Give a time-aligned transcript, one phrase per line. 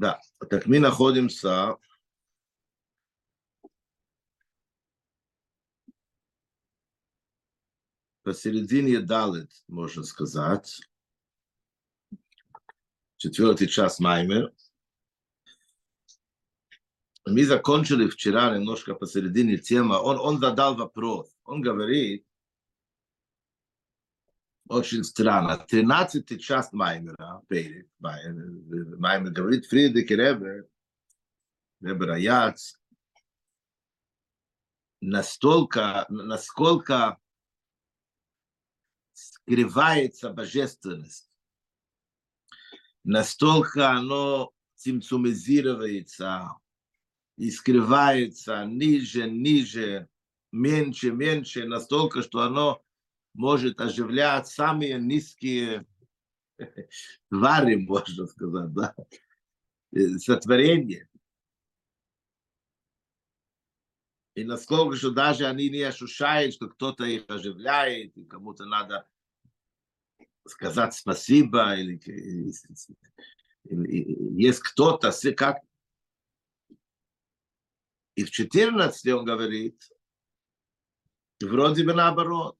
[0.00, 0.18] Да,
[0.48, 1.76] так мы находимся
[8.22, 10.80] посередине Далит, можно сказать.
[13.18, 14.54] Четвертый час Маймер.
[17.26, 19.96] Мы закончили вчера немножко посередине тема.
[19.96, 21.36] Он, он задал вопрос.
[21.44, 22.24] Он говорит,
[24.70, 25.58] очень странно.
[25.58, 27.42] Тринадцатый час Маймера,
[27.98, 30.68] Маймер говорит, Фридрих Ребе,
[31.80, 32.80] Ребе Раяц,
[35.00, 37.18] настолько, насколько
[39.12, 41.28] скрывается божественность,
[43.02, 46.54] настолько оно цимцумизируется
[47.36, 50.08] и скрывается ниже, ниже,
[50.52, 52.84] меньше, меньше, настолько, что оно
[53.34, 55.86] может оживлять самые низкие
[57.30, 58.94] твари, можно сказать, да,
[60.18, 61.08] сотворения.
[64.34, 69.08] И насколько, что даже они не ощущают, что кто-то их оживляет, и кому-то надо
[70.46, 72.52] сказать спасибо, или, или,
[73.64, 75.58] или есть кто-то, как...
[78.14, 79.80] И в 14 он говорит,
[81.40, 82.59] вроде бы наоборот,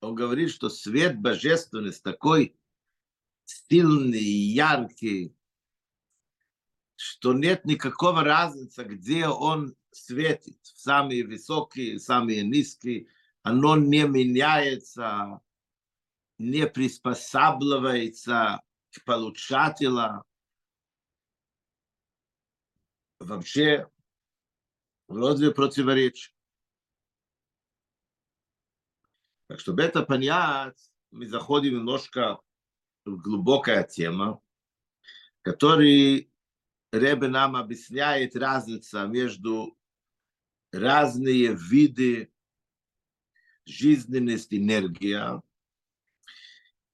[0.00, 2.56] он говорит, что свет божественности такой
[3.44, 5.34] сильный, яркий,
[6.96, 13.08] что нет никакого разницы, где он светит, самые высокие, самые низкие,
[13.42, 15.40] оно не меняется,
[16.38, 20.24] не приспосабливается к получателю.
[23.18, 23.88] Вообще,
[25.08, 26.37] вроде противоречит.
[29.48, 30.78] Так чтобы это понять,
[31.10, 32.38] мы заходим немножко
[33.06, 34.40] в глубокая тема,
[35.42, 36.30] который
[36.92, 39.76] Ребе нам объясняет разница между
[40.70, 42.30] разные виды
[43.64, 45.42] жизненности энергия,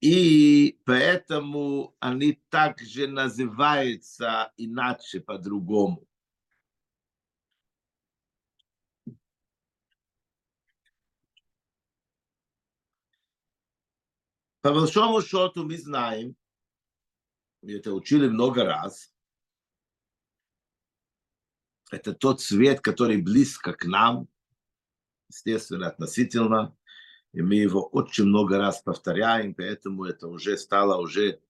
[0.00, 6.06] и поэтому они также называются иначе, по-другому.
[14.64, 16.34] По большому счету мы знаем,
[17.60, 19.12] мы это учили много раз,
[21.90, 24.26] это тот свет, который близко к нам,
[25.28, 26.74] естественно, относительно,
[27.34, 31.42] и мы его очень много раз повторяем, поэтому это уже стало уже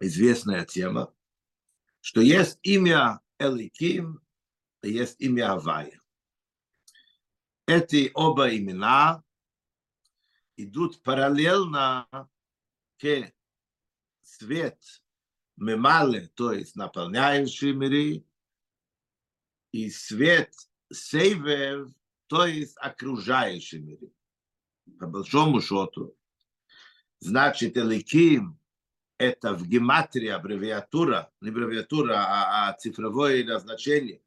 [0.00, 1.14] известная тема,
[2.02, 4.20] что есть имя Эликим
[4.82, 5.98] есть имя Авая.
[7.66, 9.24] Эти оба имена
[10.56, 12.08] идут параллельно
[12.98, 13.32] к
[14.22, 14.78] свет
[15.56, 18.24] мемале, то есть наполняющий миры,
[19.72, 20.52] и свет
[20.92, 21.88] сейвер,
[22.26, 24.12] то есть окружающий миры.
[24.98, 26.16] По большому счету,
[27.18, 28.58] значит, Эликим–
[29.18, 34.22] это в гематрии аббревиатура, не аббревиатура, а, а цифровое назначение.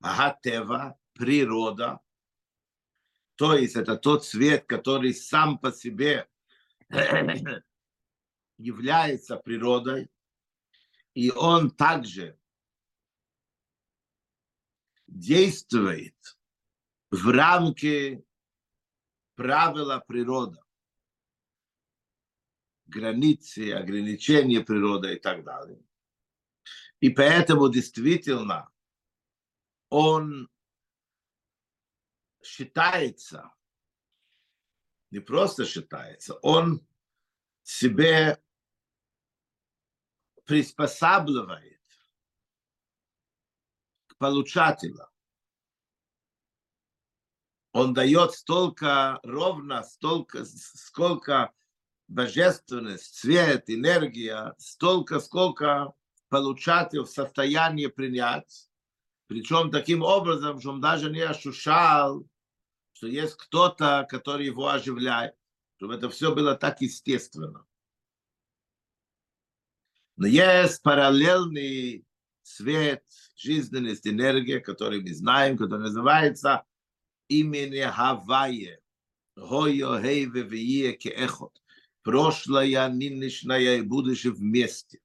[0.00, 2.00] Агатева, природа,
[3.36, 6.28] то есть это тот свет, который сам по себе
[8.58, 10.10] является природой,
[11.14, 12.38] и он также
[15.06, 16.16] действует
[17.10, 18.24] в рамке
[19.34, 20.58] правила природы,
[22.86, 25.82] границы, ограничения природы и так далее.
[27.00, 28.70] И поэтому действительно
[29.90, 30.48] он
[32.46, 33.52] считается,
[35.10, 36.86] не просто считается, он
[37.62, 38.42] себе
[40.44, 41.82] приспосабливает
[44.06, 45.08] к получателю.
[47.72, 51.52] Он дает столько ровно, столько, сколько
[52.08, 55.92] божественность, свет, энергия, столько, сколько
[56.28, 58.70] получатель в состоянии принять.
[59.26, 62.26] Причем таким образом, что он даже не ощущал
[62.96, 65.34] что есть кто-то, который его оживляет,
[65.76, 67.66] чтобы это все было так естественно.
[70.16, 72.06] Но есть параллельный
[72.42, 73.04] свет,
[73.36, 76.64] жизненность, энергия, который мы знаем, который называется
[77.28, 78.80] имени Хавайе.
[79.36, 81.52] Хойо, Хейве, Вие, Кеэхот.
[82.02, 85.00] Прошлое, нынешнее и будущее вместе.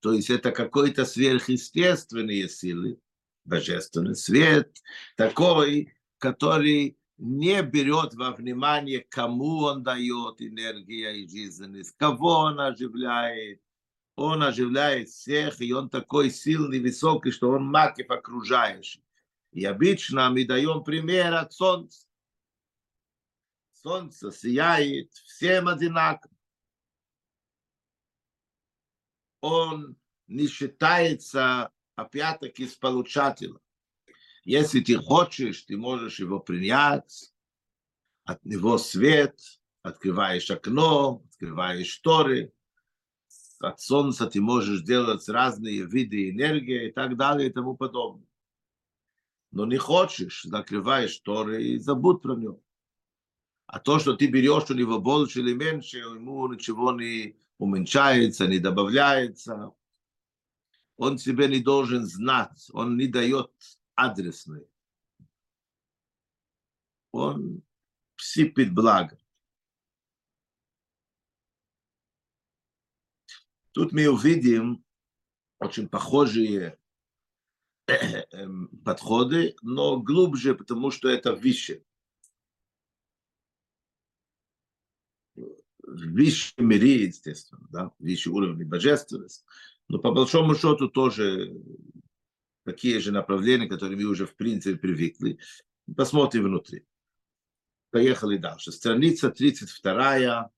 [0.00, 2.98] То есть это какой-то сверхъестественные силы,
[3.44, 4.76] божественный свет,
[5.16, 13.60] такой, который не берет во внимание, кому он дает энергия и жизненность, кого он оживляет.
[14.16, 19.04] он оживляет всех, и он такой сильный, высокий, что он макив окружающий.
[19.52, 22.08] И обычно мы даем пример от солнца.
[23.74, 26.34] Солнце сияет всем одинаково.
[29.40, 33.60] Он не считается, опять-таки, с получателем.
[34.48, 37.34] Если ты хочешь, ты можешь его принять,
[38.24, 39.38] от него свет,
[39.82, 42.54] открываешь окно, открываешь шторы,
[43.60, 48.26] от солнца ты можешь делать разные виды энергии и так далее и тому подобное.
[49.50, 52.62] Но не хочешь, закрываешь шторы и забудь про него.
[53.66, 58.60] А то, что ты берешь у него больше или меньше, ему ничего не уменьшается, не
[58.60, 59.74] добавляется.
[60.96, 63.50] Он тебе не должен знать, он не дает
[63.98, 64.70] адресный.
[67.10, 67.62] Он
[68.16, 69.18] сыпет благо.
[73.72, 74.84] Тут мы увидим
[75.58, 76.78] очень похожие
[78.84, 81.84] подходы, но глубже, потому что это выше.
[85.34, 89.44] В высшем мире, естественно, да, выше уровня божественности.
[89.88, 91.54] Но по большому счету тоже
[92.68, 95.38] такие же направления, которые мы уже в принципе привыкли.
[95.96, 96.84] Посмотрим внутри.
[97.90, 98.72] Поехали дальше.
[98.72, 100.50] Страница 32,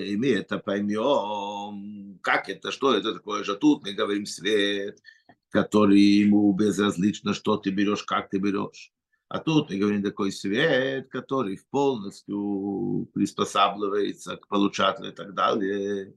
[0.07, 3.55] и мы это поймем, как это, что это такое же.
[3.57, 5.01] Тут мы говорим свет,
[5.49, 8.93] который ему безразлично, что ты берешь, как ты берешь.
[9.29, 16.15] А тут мы говорим такой свет, который полностью приспосабливается к получателю и так далее.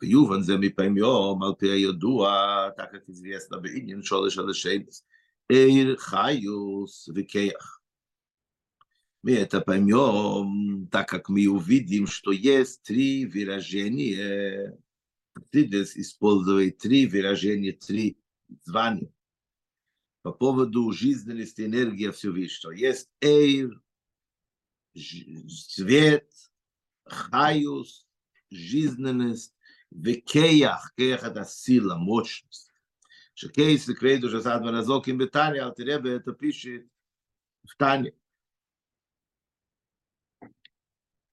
[0.00, 5.04] Юван за мы поймем, алпея йодуа, так как известно, бинин шолеш алешейбс,
[5.50, 7.82] эйр хаюс викеях.
[9.22, 14.78] Мы это поймем, так как мы увидим, что есть три выражения.
[15.34, 18.18] Хасидес использует три выражения, три
[18.64, 19.12] звания.
[20.22, 22.72] По поводу жизненности энергии Всевышнего.
[22.72, 23.80] Есть эйр,
[24.94, 26.30] свет,
[27.04, 28.06] хаюс,
[28.50, 29.54] жизненность,
[30.26, 32.70] кеях это сила, мощность.
[33.34, 36.86] Шекейс, квейду, что садма разоким бетания, алтеребе это пишет
[37.64, 38.12] в Тане.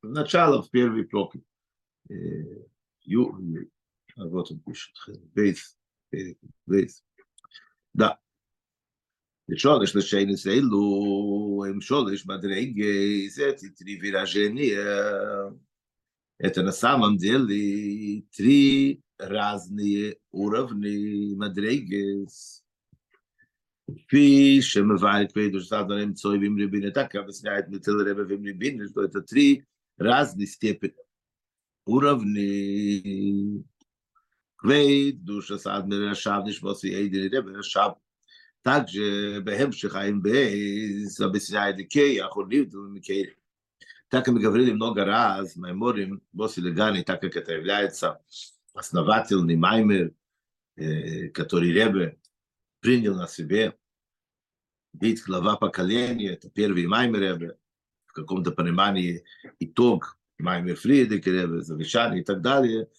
[0.01, 1.43] начало в первый проклят.
[4.15, 4.95] А вот он пишет.
[5.33, 5.77] Бейс.
[6.65, 7.03] Бейс.
[7.93, 8.19] Да.
[9.56, 15.52] Шолеш לשייני סיילו, הם шолеш מדרגס, эти три выражения.
[16.38, 22.62] Это на самом деле три разные уровня мадрегес.
[24.06, 29.02] כפי שמבאר את פיידוש סעדון אמצוי ועם ריבין, так объясняет Митил Ребе ועם ריבין, что
[29.02, 29.64] это три
[29.98, 30.94] разной степени,
[31.86, 33.64] уровни.
[34.56, 37.98] Квейт, душа садмир Рашав, нишмос и Эйдин Ребе Рашав.
[38.63, 43.35] также Бехемших Айн Бейз объясняет Икей, Ахурлив, Микей.
[44.09, 48.21] Так как мы говорили много раз, Майморим, Боси Легани, так как это является
[48.73, 50.13] основательный Маймер,
[51.33, 52.17] который Ребе
[52.79, 53.77] принял на себе.
[54.93, 57.57] Быть глава поколения, это первый Маймер Ребе,
[58.17, 59.23] каком-то понимании
[59.59, 62.89] итог Маймер Фридек, Ребе, завещание и так далее,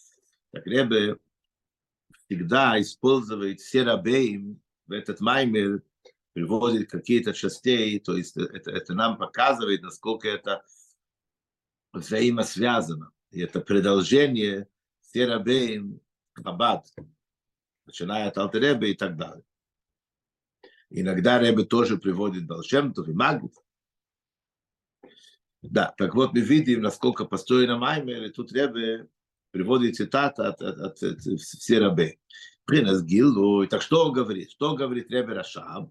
[0.53, 1.17] так Ребе
[2.25, 5.83] всегда использует все рабеем в этот Маймер,
[6.33, 10.65] приводит какие-то частей, то есть это, это нам показывает, насколько это
[11.93, 13.11] взаимосвязано.
[13.31, 14.69] И это продолжение
[15.01, 16.01] Серабеем
[16.35, 16.87] Хабад,
[17.87, 19.45] начиная от Алтеребе и так далее.
[20.91, 23.55] Иногда Ребе тоже приводит Балшемтов и Магит,
[25.63, 29.09] да, так вот мы видим, насколько построена Маймер, и тут Ребе
[29.51, 32.19] приводит цитат от, от, от, от все.
[32.69, 34.51] Принес Гилу, так что он говорит?
[34.51, 35.91] Что говорит Ребе Рашаб?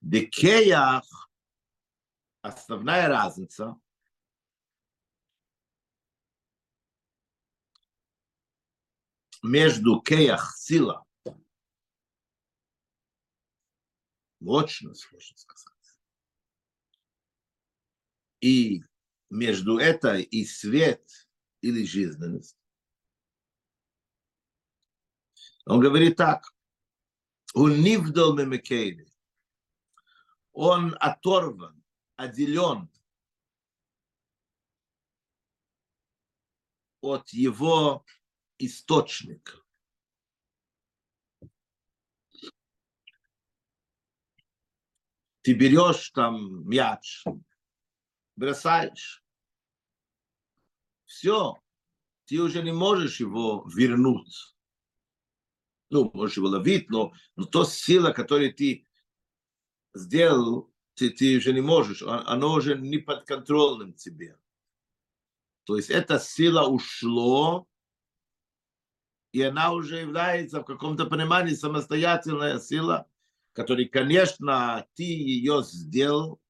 [0.00, 1.28] Декеях,
[2.40, 3.74] основная разница,
[9.42, 11.04] между кеях сила,
[14.38, 15.98] мощность, можно сказать,
[18.40, 18.84] и
[19.30, 21.10] между этой и свет
[21.60, 22.55] или жизненность.
[25.66, 26.54] Он говорит так.
[27.54, 29.12] Он нивдал мемекейли.
[30.52, 31.82] Он оторван,
[32.16, 32.88] отделен
[37.00, 38.04] от его
[38.58, 39.60] источника.
[45.42, 47.24] Ты берешь там мяч,
[48.34, 49.22] бросаешь.
[51.04, 51.62] Все,
[52.24, 54.55] ты уже не можешь его вернуть.
[55.90, 58.86] Ну, можешь его ловить, но, но то сила, которую ты
[59.94, 64.38] сделал, ты, ты уже не можешь, оно уже не подконтрольным тебе.
[65.64, 67.68] То есть эта сила ушло,
[69.32, 73.06] и она уже является в каком-то понимании самостоятельная сила,
[73.52, 76.40] которая, конечно, ты ее сделал,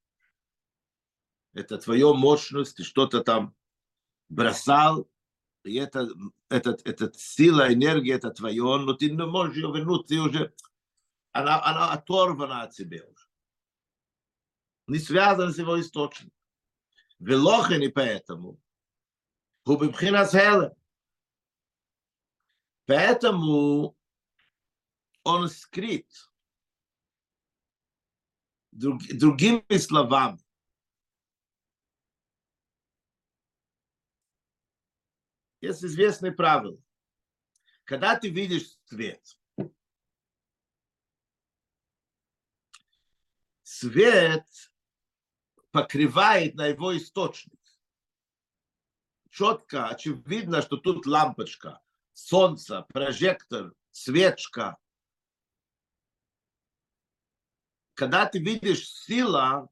[1.52, 3.56] это твоя мощность, ты что-то там
[4.28, 5.08] бросал,
[5.66, 6.08] и это,
[6.48, 10.54] это, это сила, энергия, это твое, но ты не можешь ее вернуть, ты уже,
[11.32, 13.26] она, она оторвана от тебя уже.
[14.86, 16.32] Не связана с его источником.
[17.18, 18.60] Велохен и поэтому,
[19.64, 20.72] Хубибхина Хелем.
[22.86, 23.96] Поэтому
[25.24, 26.06] он скрыт.
[28.70, 30.38] Друг, другими словами,
[35.66, 36.78] есть известное правило.
[37.84, 39.22] Когда ты видишь свет,
[43.62, 44.46] свет
[45.70, 47.60] покрывает на его источник.
[49.30, 51.82] Четко, очевидно, что тут лампочка,
[52.14, 54.78] солнце, прожектор, свечка.
[57.94, 59.68] Когда ты видишь сила,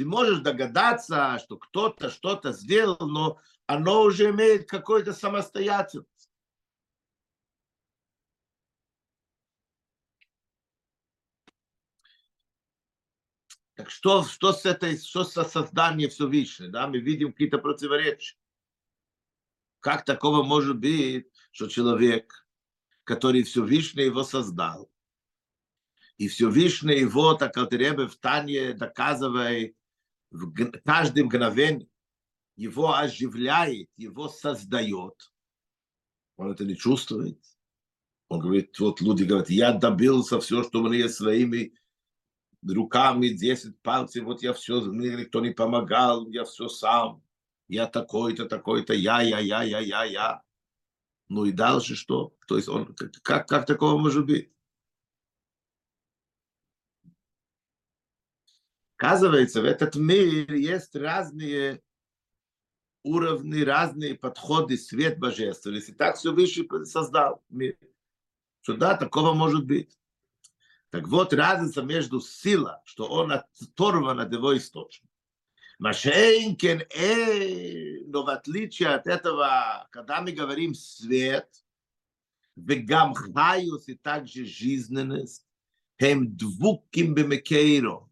[0.00, 6.30] ты можешь догадаться, что кто-то что-то сделал, но оно уже имеет какую-то самостоятельность.
[13.74, 16.72] Так что, что с этой, что со созданием Всевышнего?
[16.72, 16.86] Да?
[16.86, 18.38] Мы видим какие-то противоречия.
[19.80, 22.46] Как такого может быть, что человек,
[23.04, 24.90] который Всевышний его создал,
[26.16, 29.76] и Всевышний его, так как Ребе в Тане доказывает,
[30.30, 30.52] в
[30.84, 31.88] каждом мгновении,
[32.56, 35.14] его оживляет, его создает.
[36.36, 37.38] Он это не чувствует.
[38.28, 41.74] Он говорит, вот люди говорят, я добился все, что мне своими
[42.62, 47.22] руками, 10 пальцев, вот я все, мне никто не помогал, я все сам.
[47.66, 50.42] Я такой-то, такой-то, я, я, я, я, я, я.
[51.28, 52.34] Ну и дальше что?
[52.48, 54.52] То есть он, как, как такого может быть?
[59.00, 61.80] Оказывается, в этот мир есть разные
[63.02, 65.92] уровни, разные подходы, свет божественности.
[65.92, 67.78] Так все выше создал мир.
[68.60, 69.98] Что да, такого может быть.
[70.90, 75.08] Так вот, разница между сила, что он оторван от его источника.
[75.78, 81.48] Машенькин, э, но в отличие от этого, когда мы говорим свет,
[82.54, 85.46] вегам хаюс и также жизненность,
[85.98, 88.09] хем двуким бемекейро,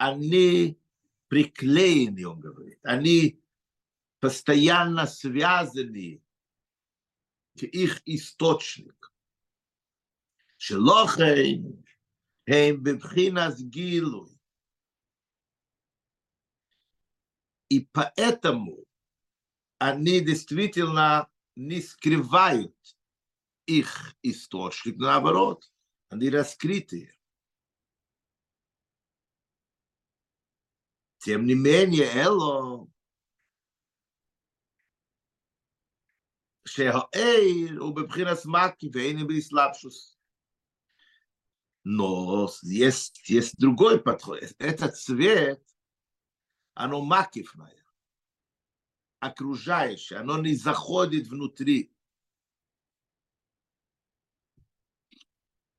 [0.00, 0.80] они
[1.28, 3.38] приклеены, он говорит, они
[4.18, 6.22] постоянно связаны
[7.54, 9.12] к их источник.
[10.56, 11.84] Шелохейн,
[12.48, 14.40] хейм бибхинас гилуй.
[17.68, 18.86] И поэтому
[19.78, 22.74] они действительно не скрывают
[23.66, 25.70] их источник, наоборот,
[26.08, 27.19] они раскрытые.
[31.20, 32.90] Тем не менее, Эло,
[36.64, 40.18] Шехаэйр, Убебхирас Маки, Вейнебри Слабшус.
[41.84, 44.40] Но есть, есть другой подход.
[44.58, 45.62] Этот цвет,
[46.72, 47.84] оно макифное,
[49.18, 51.94] окружающее, оно не заходит внутри.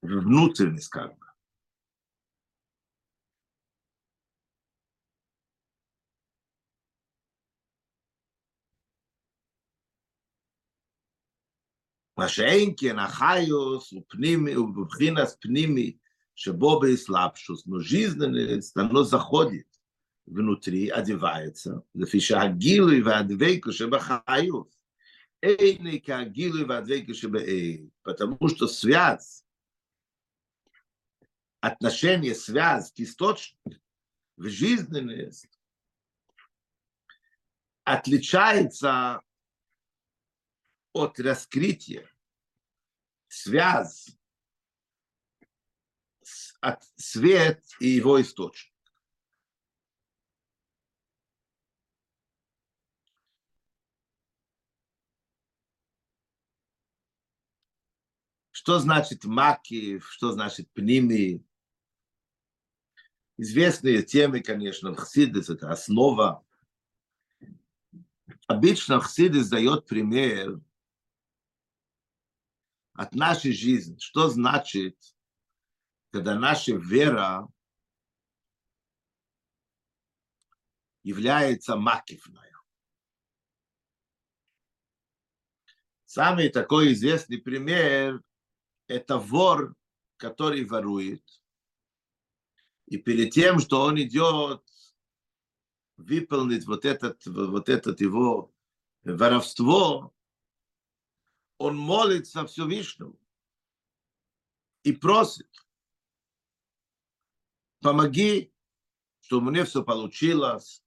[0.03, 1.17] Внутренне, скажем.
[12.20, 15.96] מה שאין כן החיוס הוא פנימי, הוא בבחינס פנימי,
[16.36, 19.66] שבו באסלאפשוס, но жизненность, оно заходит
[20.26, 24.78] внутри, одевается, לפי שהגילוי והדבקו שבחיוס,
[25.42, 29.44] אין כהגילוי והדבקו שבאין, потому что связь,
[31.60, 33.72] отношение, связь к источнику,
[34.36, 35.58] в жизненность
[37.84, 39.22] отличается
[40.92, 42.09] от раскрытия,
[43.31, 44.09] связь,
[46.59, 48.71] от свет и его источник.
[58.51, 61.43] Что значит маки, что значит пними?
[63.41, 66.45] известные темы, конечно, в Хсидис, это основа.
[68.45, 70.61] Обычно Хсидис дает пример
[72.93, 73.97] от нашей жизни.
[73.99, 74.97] Что значит,
[76.11, 77.47] когда наша вера
[81.03, 82.51] является макивной?
[86.05, 88.21] Самый такой известный пример–
[88.87, 89.77] это вор,
[90.17, 91.23] который ворует.
[92.87, 94.61] И перед тем, что он идет
[95.95, 98.53] выполнить вот этот, вот этот его
[99.05, 100.13] воровство,
[101.61, 103.19] он молится Всевышнему
[104.83, 105.47] и просит,
[107.81, 108.51] помоги,
[109.21, 110.83] чтобы мне все получилось,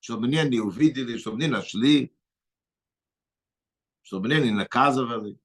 [0.00, 2.14] чтобы меня не увидели, чтобы не нашли,
[4.02, 5.38] чтобы меня не наказывали.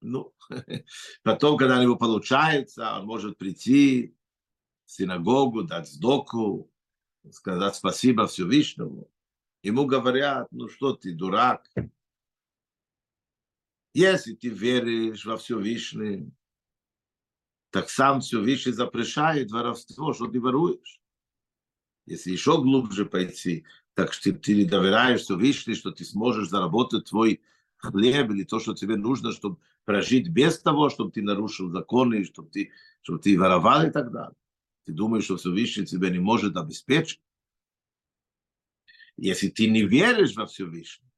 [0.00, 0.32] Ну,
[1.24, 4.16] потом, когда у него получается, он может прийти
[4.84, 6.70] в синагогу, дать сдоку,
[7.32, 9.10] сказать спасибо Всевышнему.
[9.66, 11.68] Ему говорят, ну что ты, дурак?
[13.94, 16.30] Если ты веришь во Всевышний,
[17.70, 21.00] так сам Всевышний запрещает воровство, что ты воруешь.
[22.04, 27.40] Если еще глубже пойти, так что ты не доверяешь Всевышний, что ты сможешь заработать твой
[27.78, 32.50] хлеб или то, что тебе нужно, чтобы прожить без того, чтобы ты нарушил законы, чтобы
[32.50, 32.70] ты,
[33.02, 34.36] чтобы ты воровал и так далее.
[34.84, 37.20] Ты думаешь, что Всевышний тебя не может обеспечить?
[39.16, 41.10] Если ты не веришь во Всевышнего,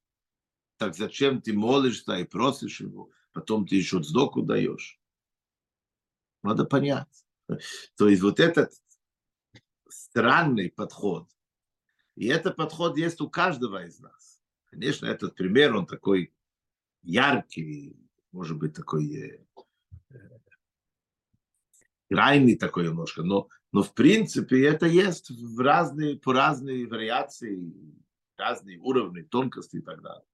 [0.76, 5.00] так зачем ты молишься и просишь его, потом ты еще сдоку даешь?
[6.43, 7.26] Надо понять.
[7.97, 8.73] То есть вот этот
[9.88, 11.28] странный подход,
[12.14, 14.40] и этот подход есть у каждого из нас.
[14.67, 16.33] Конечно, этот пример, он такой
[17.02, 17.97] яркий,
[18.33, 19.46] может быть, такой э,
[22.11, 27.72] крайний такой немножко, но, но в принципе это есть в разные, по разные вариации,
[28.37, 30.24] разные уровни, тонкости и так далее.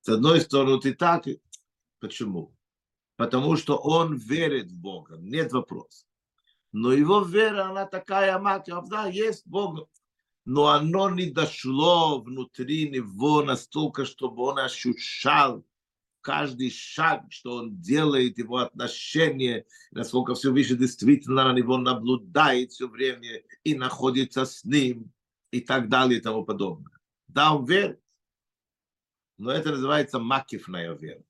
[0.00, 1.24] С одной стороны, ты так,
[2.00, 2.56] почему?
[3.16, 6.06] Потому что он верит в Бога, нет вопроса.
[6.72, 9.88] Но его вера, она такая мать, да, есть Бог,
[10.44, 15.64] но оно не дошло внутри него настолько, чтобы он ощущал
[16.26, 22.88] каждый шаг, что он делает, его отношение, насколько все выше действительно на него наблюдает все
[22.88, 25.12] время и находится с ним
[25.52, 26.98] и так далее и тому подобное.
[27.28, 28.00] Да, он верит,
[29.38, 31.22] но это называется макифная вера.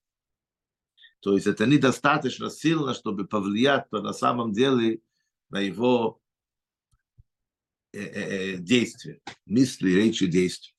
[1.21, 5.03] То есть это недостаточно сильно, чтобы повлиять на самом деле
[5.51, 6.23] на его
[7.93, 10.76] э, э, э действия, мысли, речи, действия.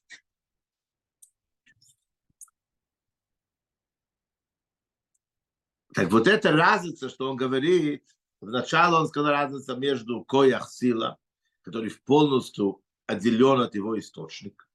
[5.98, 8.04] Так вот эта разница, что он говорит,
[8.40, 11.18] вначале он сказал разница между коях сила,
[11.64, 14.68] который полностью отделен от его источника.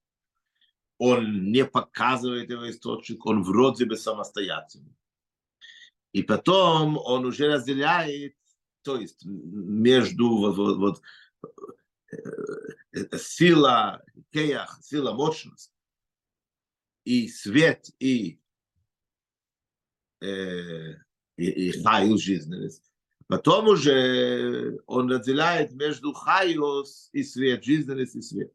[0.99, 4.97] Он не показывает его источник, он вроде бы самостоятельный.
[6.11, 8.35] И потом он уже разделяет,
[8.83, 11.03] то есть между вот, вот, вот,
[12.11, 15.73] э, сила, кеях, сила, мощность,
[17.05, 18.41] и свет, и
[20.21, 20.97] э,
[21.37, 22.93] и, и хайус жизненность.
[23.27, 28.53] Потом уже он разделяет между хайус и свет, жизненность и свет.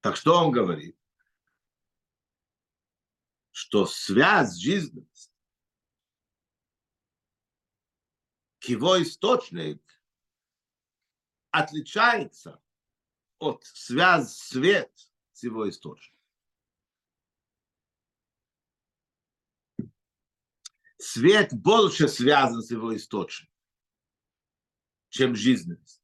[0.00, 0.96] Так что он говорит?
[3.50, 5.32] Что связь жизненности
[8.60, 9.82] к его источник
[11.50, 12.62] отличается
[13.38, 14.92] от связь свет
[15.32, 16.16] с его источником.
[20.98, 23.54] Свет больше связан с его источником,
[25.10, 26.02] чем жизненность.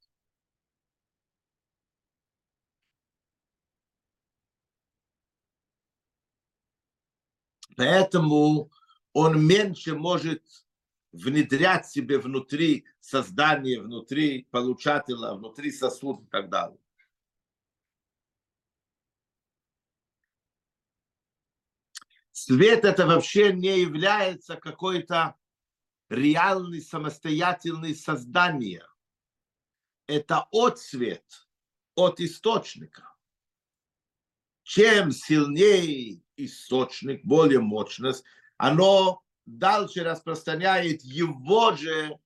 [7.76, 8.70] Поэтому
[9.12, 10.42] он меньше может
[11.12, 16.81] внедрять себе внутри создания, внутри получателя, внутри сосуда и так далее.
[22.44, 25.36] Свет это вообще не является какой-то
[26.08, 28.84] реальный самостоятельный создание.
[30.08, 31.24] Это отцвет
[31.94, 33.14] от источника.
[34.64, 38.24] Чем сильнее источник, более мощность,
[38.56, 42.18] оно дальше распространяет его же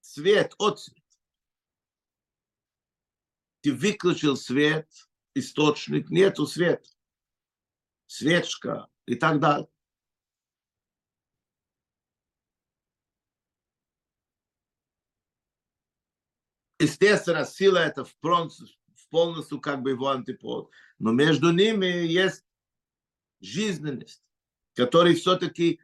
[0.00, 1.04] свет, отцвет.
[3.60, 4.88] Ты выключил свет,
[5.34, 6.88] источник, нету света.
[8.06, 9.68] свечка и так далее.
[16.78, 18.16] Естественно, сила это в
[19.10, 20.70] полностью как бы его антипод.
[21.00, 22.44] Но между ними есть
[23.40, 24.22] жизненность,
[24.74, 25.80] которая все-таки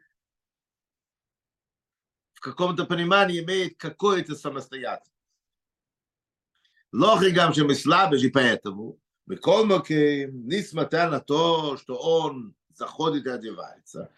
[2.33, 5.11] в каком-то понимании имеет какое-то самостоятельность.
[6.93, 13.29] Лохи гамшем и слабый же поэтому, Микол Моким, несмотря на то, что он заходит и
[13.29, 14.13] одевается.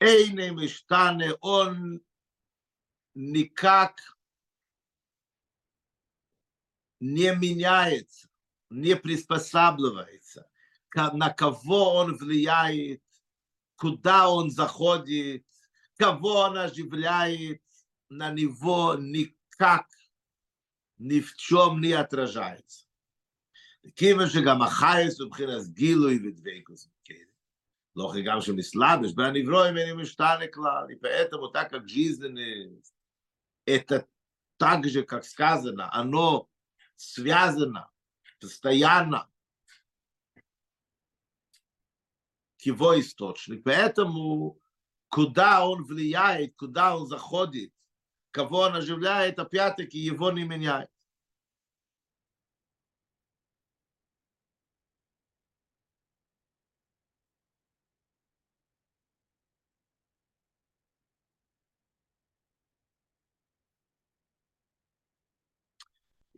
[0.00, 2.00] Эйне Миштане, он
[3.14, 4.18] никак
[7.00, 8.28] не меняется,
[8.70, 10.48] не приспосабливается,
[10.94, 13.02] на кого он влияет,
[13.76, 15.46] куда он заходит,
[15.96, 17.62] кого он оживляет,
[18.08, 19.86] на него никак
[20.96, 22.86] ни в чем не отражается.
[23.94, 26.88] Кима же гамахайс убхинас гилу и ведвейкус
[27.98, 30.88] но и гам шем исладыш, бен евроем и мештане клал.
[30.88, 32.94] И поэтому, так как жизненность,
[33.64, 34.06] это
[34.56, 36.48] так же, как сказано, оно
[36.94, 37.90] связано
[38.40, 39.28] постоянно
[42.58, 43.64] к его источнику.
[43.64, 44.60] Поэтому,
[45.08, 47.72] куда он влияет, куда он заходит,
[48.30, 50.90] кого он оживляет, опять-таки его не меняет.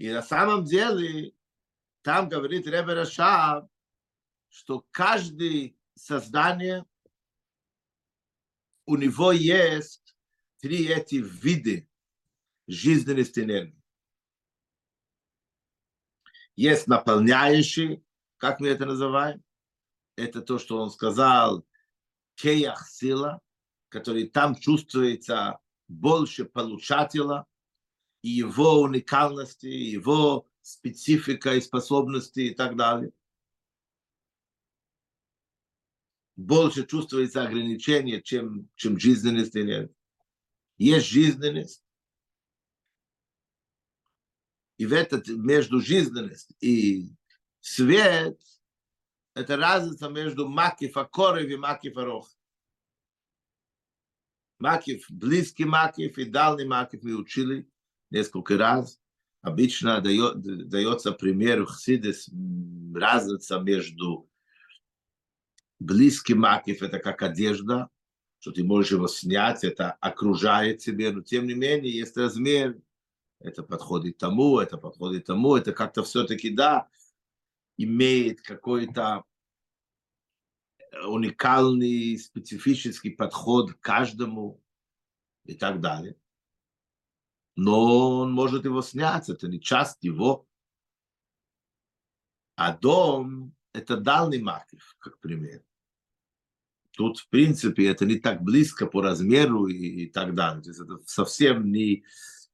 [0.01, 1.35] И на самом деле,
[2.01, 3.71] там говорит Ребе Рашаб,
[4.49, 6.87] что каждое создание,
[8.87, 10.17] у него есть
[10.61, 11.87] три эти виды
[12.67, 13.85] жизненности энергии.
[16.57, 18.03] Есть наполняющий,
[18.39, 19.45] как мы это называем,
[20.17, 21.67] это то, что он сказал,
[22.37, 23.43] кеях сила,
[23.91, 25.59] который там чувствуется
[25.89, 27.45] больше получателя,
[28.23, 33.13] и его уникальности, его специфика и способности и так далее.
[36.37, 39.93] Больше чувствуется ограничение, чем, чем жизненность нет.
[40.79, 41.85] Есть жизненность.
[44.79, 47.15] И в этот между жизненность и
[47.61, 48.41] свет
[49.35, 52.31] это разница между Макиф Акорев и Макиф Арох.
[54.59, 57.69] Макиф, близкий Макиф и дальний Макиф мы учили–
[58.11, 59.01] несколько раз.
[59.43, 62.29] Обычно дает, дается пример Хсидес
[62.95, 64.29] разница между
[65.79, 67.89] близким макив, это как одежда,
[68.39, 72.79] что ты можешь его снять, это окружает тебе, но тем не менее есть размер,
[73.39, 76.89] это подходит тому, это подходит тому, это как-то все-таки, да,
[77.79, 79.25] имеет какой-то
[81.07, 84.63] уникальный, специфический подход к каждому
[85.47, 86.20] и так далее
[87.63, 90.49] но он может его снять, это не часть его.
[92.57, 95.63] А дом– это дальний макив, как пример.
[96.93, 100.63] Тут, в принципе, это не так близко по размеру и, и так далее.
[100.63, 102.03] То есть это совсем не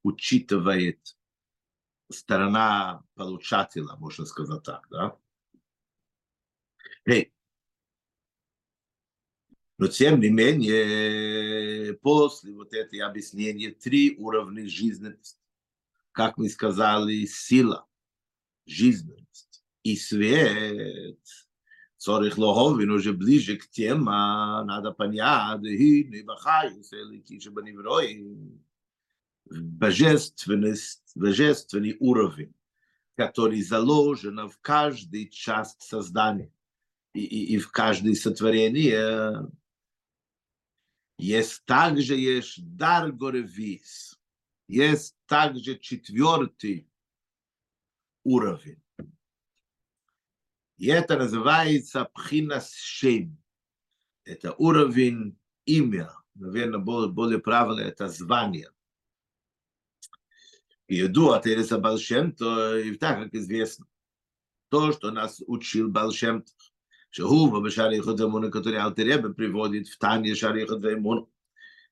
[0.02, 1.16] учитывает
[2.10, 5.16] сторона получателя, можно сказать так, да?
[7.08, 7.30] Hey,
[9.78, 15.38] но тем не менее, после вот этой объяснения, три уровня жизненности.
[16.12, 17.86] Как мы сказали, сила,
[18.64, 21.18] жизненность и свет.
[21.98, 25.60] Цорих Лоховин уже ближе к тем, а надо понять,
[29.50, 32.54] божественность, божественный уровень,
[33.16, 36.52] который заложен в каждый час создания
[37.12, 39.48] и, и, и в каждое сотворение
[41.18, 44.18] есть также есть дар горевис.
[44.68, 46.90] Есть также четвертый
[48.24, 48.82] уровень.
[50.76, 53.42] И это называется пхинас шем.
[54.24, 56.12] Это уровень имя.
[56.34, 58.70] Наверное, более, более правильно это звание.
[60.86, 63.86] И иду от Эриса Балшемто, и так, как известно,
[64.68, 66.52] то, что нас учил Балшемто,
[67.15, 71.21] שהוא ובשער ייחוד ואמונה כתורי אל תראה בפריבודית, פתניה שער ייחוד ואמונה,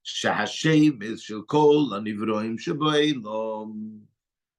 [0.03, 3.99] שהשמש של כל הנברואים שבו אילום,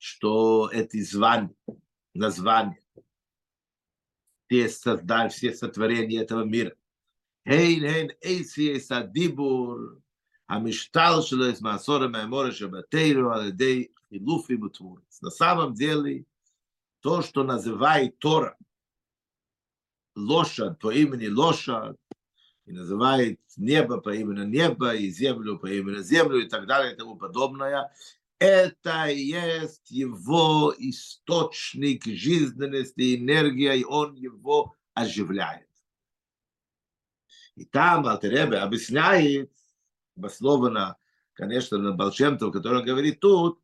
[0.00, 1.55] что эти звания,
[2.14, 2.83] названия,
[4.48, 6.74] все, создали, все сотворения этого мира.
[7.46, 10.00] Хейн, хейн, эйси, садибур,
[10.48, 15.03] המשטל שלו, את מעשור מהמורה שבתירו על ידי חילופים ותמורת.
[15.22, 16.24] На самом деле,
[17.00, 18.57] то, что называет Тора,
[20.15, 21.97] лошадь по имени лошадь,
[22.65, 26.95] и называет небо по имени небо, и землю по имени землю, и так далее, и
[26.95, 27.91] тому подобное,
[28.39, 35.69] это есть его источник жизненности, энергия, и он его оживляет.
[37.56, 39.51] И там Алтеребе объясняет,
[40.17, 40.97] обоснованно,
[41.34, 43.62] конечно, на Балчемтов, который говорит тут,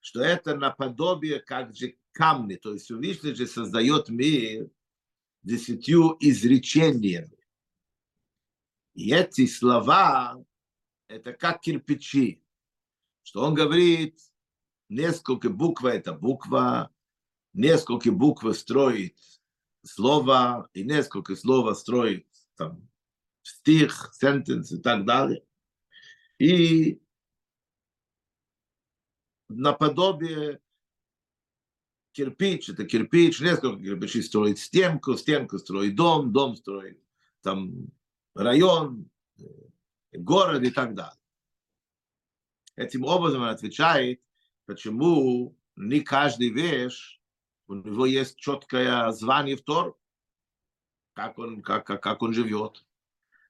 [0.00, 4.70] что это наподобие как же камни, то есть Всевышний же создает мир
[5.44, 7.38] десятью изречениями.
[8.94, 10.42] И эти слова,
[11.08, 12.42] это как кирпичи,
[13.22, 14.18] что он говорит,
[14.88, 16.90] несколько букв это буква,
[17.52, 19.18] несколько букв строит
[19.82, 22.26] слово, и несколько слов строит
[22.56, 22.88] там,
[23.42, 25.44] стих, сентенс и так далее.
[26.38, 27.00] И
[29.48, 30.60] наподобие
[32.14, 36.98] кирпич, это кирпич, несколько кирпичей строит стенку, стенку строит дом, дом строит
[37.42, 37.88] там
[38.34, 39.10] район,
[40.12, 41.20] город и так далее.
[42.76, 44.20] Этим образом он отвечает,
[44.66, 47.20] почему не каждый вещь,
[47.66, 49.96] у него есть четкое звание в Тор,
[51.14, 52.84] как он, как, как, как он живет.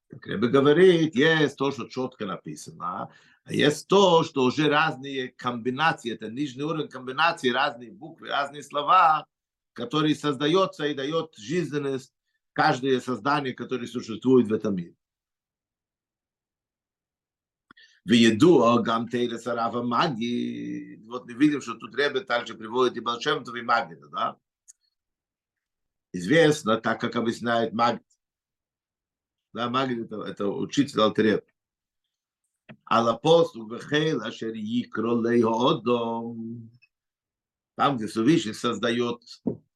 [0.09, 3.11] Как Ребе говорит, есть то, что четко написано,
[3.48, 9.26] есть то, что уже разные комбинации, это нижний уровень комбинации, разные буквы, разные слова,
[9.74, 12.14] которые создаются и дает жизненность
[12.54, 14.96] каждое создание, которое существует в этом мире.
[18.06, 23.56] וידוע גם תרס הרב המגיד, вот мы видим, что тут Ребе также приводит и Балшемтов,
[23.56, 24.38] и Магида, да?
[26.12, 28.02] Известно, так как объясняет Магид.
[29.54, 31.46] Да, Магид это, это учитель Алтереб.
[32.86, 36.70] על הפוסק וחיל אשר יקרו להודום.
[37.80, 39.22] Там, где Всевышний создает,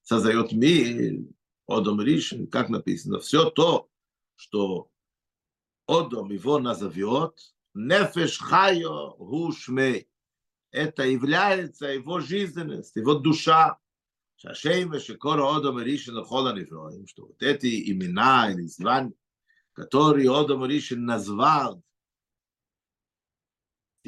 [0.01, 1.21] создает мир,
[1.67, 3.89] Одом Ришин, как написано, все то,
[4.35, 4.89] что
[5.87, 10.09] Одом его назовет, Нефеш Хайо Гушмей.
[10.71, 13.77] Это является его жизненность, его душа.
[14.35, 19.13] Шашейма Шекора Одом Ришин Хола Нефроим, что вот эти имена или звания,
[19.71, 21.81] которые Одом Ришин назвал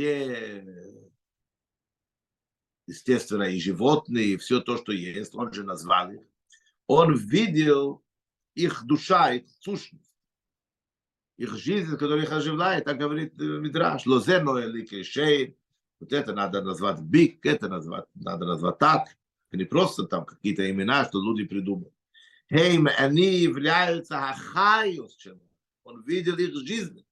[0.01, 0.65] те,
[2.87, 6.23] естественно, и животные, и все то, что есть, он же назвал их,
[6.87, 8.03] он видел
[8.55, 10.11] их душа, их сущность,
[11.37, 15.55] их жизнь, которая их оживляет, так говорит Мидраш, лозено или кешейн,
[16.01, 19.09] вот это надо назвать бик, это назвать, надо назвать так,
[19.53, 21.93] не просто там какие-то имена, что люди придумали.
[22.51, 25.19] Хейм, они являются ахайос,
[25.85, 27.05] он видел их жизнь.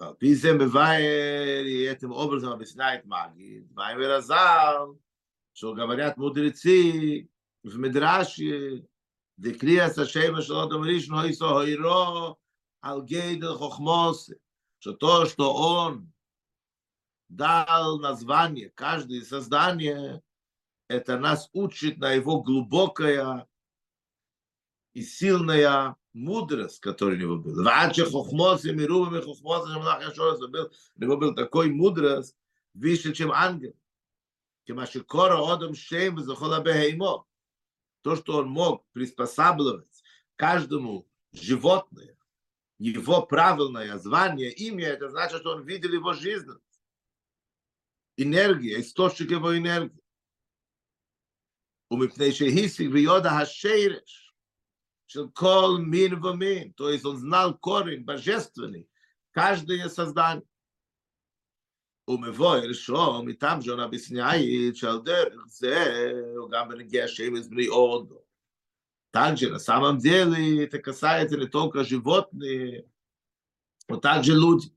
[0.00, 1.62] על פי זה מבאר
[1.92, 4.98] אתם образом объясняет Маги, Маймер Азал,
[5.54, 7.28] что говорят мудрецы
[7.64, 8.82] в Медраше,
[9.38, 12.34] דקריאס השם של אדם ראשון היסו הירו
[12.82, 14.30] על גדל חוכמוס,
[14.78, 16.12] что то, что он
[17.28, 20.22] дал название, каждое создание,
[20.88, 23.48] это нас учит на его глубокое
[24.94, 27.62] и сильное мудрость, которая у него была.
[27.62, 32.36] Ваче хохмос и миру и хохмос, что Малах Яшорас был, у него был такой мудрость,
[32.74, 33.74] выше, чем ангел.
[34.64, 37.24] Кема шикора одам шейм захола бехеймо.
[38.02, 40.02] То, что он мог приспосабливать
[40.36, 42.16] каждому животное,
[42.78, 46.50] его правильное звание, имя, это значит, что он видел его жизнь.
[48.16, 50.02] Энергия, источник его энергии.
[51.90, 54.29] ומפני שהסיק ויודע השרש
[55.10, 58.88] של כל מין ומין, то есть он знал корень божественный,
[59.32, 60.46] каждое создание.
[62.08, 68.26] ומבואר שום, איתם ז'ון объясняет, שעל דרך זה, הוא גם בנגיע שמש בריאות.
[69.10, 72.84] Также на самом деле это касается не только животных,
[73.88, 74.70] но также люди.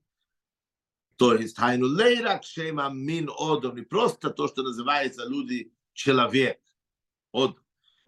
[1.16, 6.58] То есть, хайну лейрак шема мин одом, не просто то, что называется люди человек,
[7.32, 7.58] одом.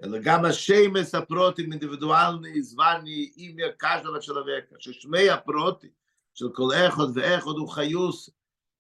[0.05, 5.91] אלא גם השמש הפרוטים אינדיבידואלני, זמני, имя каждого человека, ששמי הפרוטים
[6.35, 8.31] של כל אחד ואחד הוא חיוס,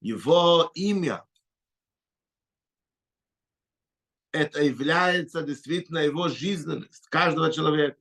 [0.05, 1.23] его имя,
[4.33, 7.99] это является действительно его жизненность, каждого человека.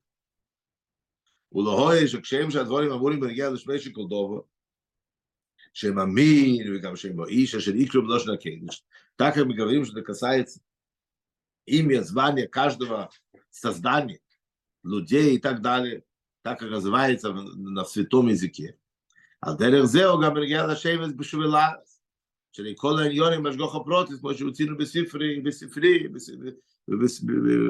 [1.52, 4.42] ולהוי שכשם שהדבורים אמורים בנגיע לשמי של כל דובר,
[5.74, 8.84] שם אמין וגם שם איש אשר יקרו בלושן הקדש,
[9.18, 10.62] так как мы говорим, что это касается
[11.66, 13.10] имя, звание каждого
[13.50, 14.20] создания,
[14.84, 16.04] людей и так далее,
[16.44, 18.76] так как называется на святом языке.
[19.42, 22.02] על דרך זהו גם בנגיע לשבט בשבילס,
[22.52, 26.08] שלכל העניונים בהשגוח הפרוטיס, כמו שהוצאנו בספרי, בספרי,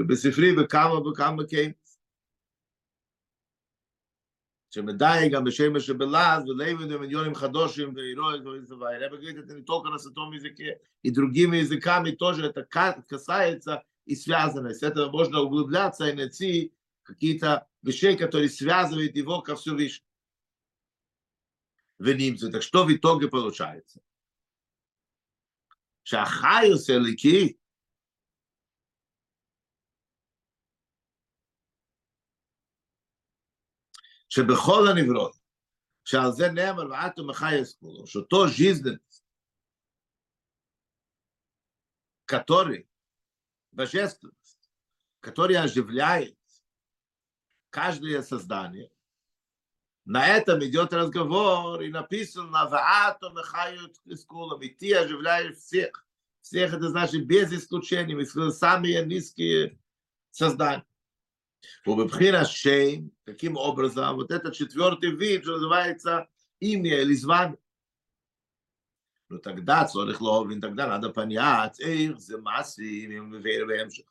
[0.07, 1.84] בספרי, בכמה וכמה קיימס.
[4.75, 8.97] שמדי גם בשמש שבלעז, ולאבן ומניונים חדושים, ואירוע דברים סבבה.
[8.97, 14.15] Ребе говорит, это не только на святом языке, и другими языками тоже это касается и
[14.15, 14.73] связано.
[14.73, 16.73] С этого можно углубляться и найти
[17.03, 20.07] какие-то вещи, которые связывают его ко Всевышнему.
[22.01, 22.49] ונימצא.
[22.49, 23.99] Так что в итоге получается?
[26.03, 27.53] שהחיוס אליקי
[34.35, 35.37] שבכל הנברות,
[36.05, 39.25] שעל זה נאמר ואתו מחייס כולו, שאותו ז'יזדנס,
[42.31, 42.87] который
[43.73, 44.71] божественность,
[45.19, 46.37] которая оживляет
[47.69, 48.89] каждое создание,
[50.05, 56.05] на этом идет разговор, и написано «Ваато мехают искулам», и ты оживляешь всех.
[56.41, 59.79] Всех это значит без исключения, самые низкие
[60.31, 60.85] создания.
[61.86, 66.26] wo bebkhir תקים shem takim obraza vot et chetvort vid zo zvaitsa
[66.60, 67.56] im ye lizvan
[69.30, 74.02] no tagda tsorikh lo vin tagda ad panyat eir ze masi im veir vem sh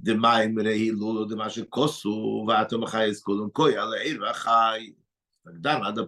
[0.00, 4.32] de maim rei lo de mas kosu vat um khayes kolon koy al eir va
[4.32, 4.94] khay
[5.44, 5.98] tagda ad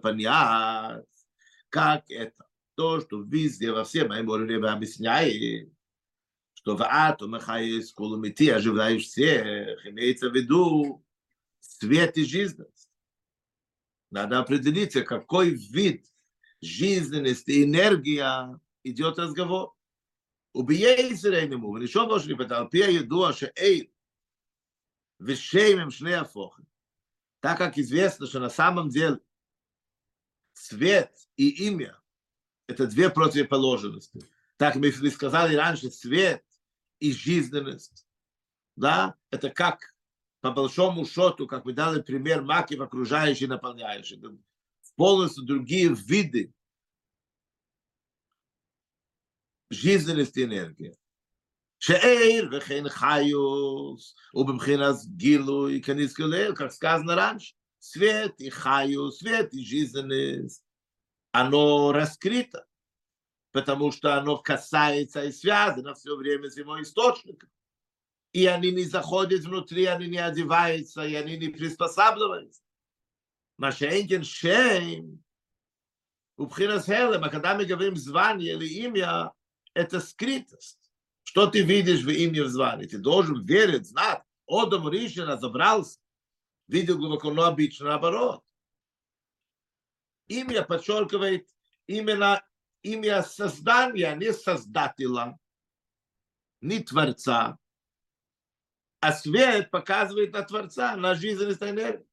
[6.66, 11.04] что в атомах есть кулумити, оживляешь всех, имеется в виду
[11.60, 12.90] свет и жизненность.
[14.10, 16.06] Надо определиться, какой вид
[16.60, 19.74] жизненности и энергия идет разговор.
[20.54, 23.84] וביהיה ישראלנו, ולשאול ראש ליפת, על פי הידוע שאין
[25.20, 26.64] ושם הם שני הפוכים.
[27.44, 29.18] Так как известно, что на самом деле
[30.52, 34.20] свет и имя – это две противоположности.
[34.56, 36.44] Так мы сказали раньше, свет
[36.99, 38.07] и жизненность.
[38.75, 39.15] Да?
[39.29, 39.95] Это как,
[40.41, 44.21] по большому счету, как мы дали пример, מקיף окружающий, наполняющий.
[44.95, 46.53] Полностью другие виды
[49.69, 50.97] жизненности энергии.
[51.79, 59.53] שהאור וכן החיות, הוא בבחינת גילוי כנזכר לעיל, как сказано раньше, свет и хайус, свет
[59.53, 60.63] и жизненность,
[61.31, 62.65] оно раскрыто
[63.57, 67.49] потому что оно касается и связано все время с его источником.
[68.31, 72.61] И они не заходят внутри, они не одеваются, и они не приспосабливаются.
[73.57, 75.23] Машенькин шейм,
[76.37, 79.33] у Пхинас Хелем, а когда мы говорим звание или имя,
[79.73, 80.91] это скрытость.
[81.23, 82.85] Что ты видишь в имя в звании?
[82.85, 84.21] Ты должен верить, знать.
[84.47, 85.97] Одам Ришин разобрался,
[86.67, 88.43] видел глубоко, но обычно наоборот.
[90.27, 91.49] Имя подчеркивает
[91.87, 92.43] именно
[92.83, 95.39] имя создания, не создателя,
[96.61, 97.57] не Творца,
[98.99, 102.05] а свет показывает на Творца, на жизненность энергии.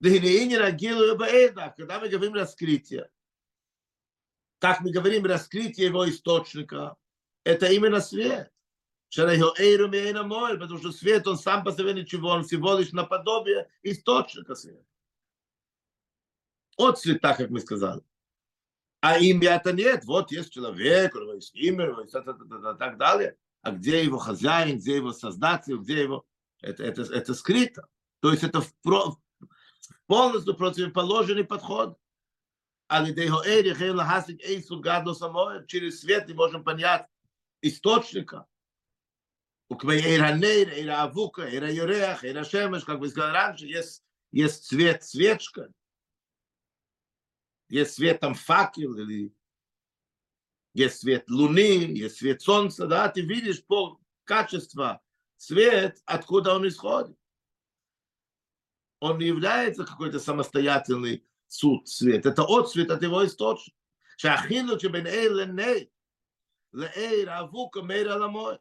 [0.00, 3.10] Когда мы говорим раскрытие,
[4.58, 6.96] как мы говорим раскрытие его источника,
[7.44, 8.50] это именно свет.
[9.14, 14.84] Потому что свет, он сам по себе ничего, он всего лишь наподобие источника света.
[16.76, 18.02] От цвета, как мы сказали.
[19.04, 20.06] А имя-то нет.
[20.06, 22.08] Вот есть человек, у него есть имя, и
[22.78, 23.36] так далее.
[23.60, 26.24] А где его хозяин, где его создатель, где его...
[26.62, 27.86] Это, это, это скрыто.
[28.20, 29.20] То есть это в,
[30.06, 31.98] полностью противоположный подход.
[32.88, 33.04] А
[35.66, 37.06] через свет мы можем понять
[37.60, 38.46] источника.
[42.86, 45.68] как вы сказали раньше, есть, есть цвет, свечка,
[47.69, 49.33] есть свет там факел, или
[50.73, 54.99] есть свет луны, есть свет солнца, да, ты видишь по качеству
[55.37, 57.17] свет, откуда он исходит.
[58.99, 62.25] Он не является какой-то самостоятельный суд свет.
[62.25, 63.79] Это отцвет от его источника.
[64.17, 65.77] שהחילוק שבין עיר לנר,
[66.73, 68.57] לעיר אבוקה מאיר על המועד.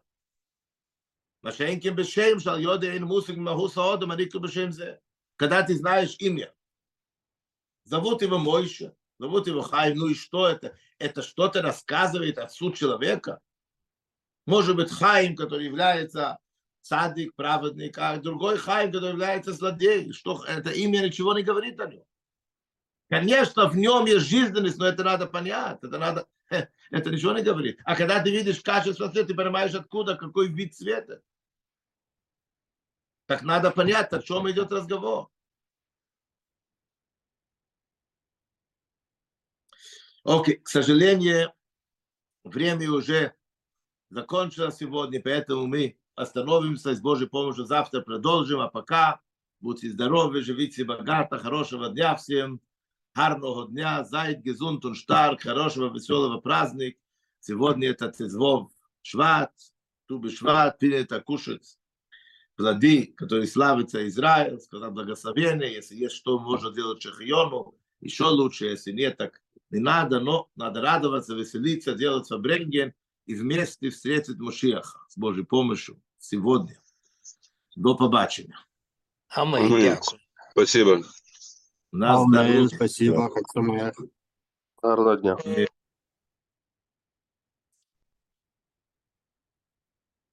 [1.43, 4.95] מה שאין כן בשם של יודע אין מושג מהוס האודם, אני בשם זה.
[5.39, 6.53] когда ты знаешь имя.
[7.84, 8.96] Зовут его Мойша.
[9.20, 9.98] Зовут его Хайм.
[9.98, 10.76] Ну и что это?
[11.00, 13.40] Это что-то рассказывает отцу человека?
[14.46, 16.40] Может быть, Хайм, который является
[16.82, 20.12] садик, праведник, а другой Хайм, который является злодей.
[20.14, 22.04] Что это имя ничего не говорит о нем.
[23.10, 25.78] Конечно, в нем есть жизненность, но это надо понять.
[25.84, 27.80] Это надо, это ничего не говорит.
[27.86, 31.22] А когда ты видишь качество цвета, ты понимаешь, откуда, какой вид цвета.
[33.26, 35.30] Так надо понять, о чем идет разговор.
[40.24, 41.52] Окей, к сожалению,
[42.46, 43.34] время уже
[44.10, 49.20] закончилось сегодня, поэтому мы остановимся с Божьей помощью, завтра продолжим, а пока
[49.60, 52.62] будьте здоровы, живите богато, хорошего дня всем,
[53.14, 54.96] гарного дня, зайд, гезунт und
[55.42, 56.98] хорошего, веселого праздник.
[57.42, 58.72] Сегодня это Цезвов
[59.02, 59.52] Шват,
[60.08, 61.78] Тубы Шват, принято кушать
[62.56, 68.94] плоды, которые славится Израиль, сказал благословение, если есть что можно делать Чехиону, еще лучше, если
[68.94, 69.43] нет, так
[69.74, 72.94] не надо, но надо радоваться, веселиться, делать фабренген
[73.26, 76.80] и вместе встретить Мошиаха с Божьей помощью сегодня.
[77.76, 78.60] До побачення.
[79.30, 79.66] Аминь.
[79.66, 79.96] Аминь.
[80.52, 81.02] Спасибо.
[81.92, 82.68] На Амен, здоров'я.
[82.68, 83.30] спасибо.
[84.82, 85.38] Гарного дня.